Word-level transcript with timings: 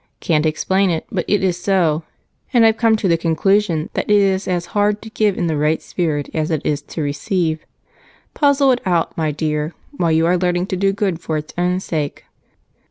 Can't 0.19 0.47
explain 0.47 0.89
it, 0.89 1.05
but 1.11 1.25
it 1.27 1.43
is 1.43 1.61
so, 1.61 2.01
and 2.51 2.65
I've 2.65 2.77
come 2.77 2.95
to 2.95 3.07
the 3.07 3.19
conclusion 3.19 3.91
that 3.93 4.09
it 4.09 4.15
is 4.15 4.47
as 4.47 4.65
hard 4.73 4.99
to 5.03 5.11
give 5.11 5.37
in 5.37 5.45
the 5.45 5.55
right 5.57 5.79
spirit 5.79 6.27
as 6.33 6.49
it 6.49 6.65
is 6.65 6.81
to 6.81 7.03
receive. 7.03 7.67
Puzzle 8.33 8.71
it 8.71 8.81
out, 8.83 9.15
my 9.15 9.29
dear, 9.29 9.75
while 9.91 10.11
you 10.11 10.25
are 10.25 10.39
learning 10.39 10.65
to 10.73 10.75
do 10.75 10.91
good 10.91 11.19
for 11.21 11.37
its 11.37 11.53
own 11.55 11.79
sake." 11.81 12.25